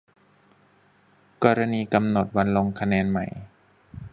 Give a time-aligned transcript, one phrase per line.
[1.43, 3.25] กรณีกำหนดวันลงคะแนนใหม่